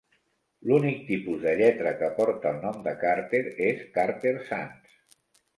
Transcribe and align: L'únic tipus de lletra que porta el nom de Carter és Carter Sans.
L'únic 0.69 1.03
tipus 1.09 1.43
de 1.43 1.53
lletra 1.59 1.91
que 1.99 2.09
porta 2.21 2.53
el 2.55 2.59
nom 2.63 2.81
de 2.89 2.97
Carter 3.05 3.43
és 3.69 3.85
Carter 3.99 4.37
Sans. 4.49 4.99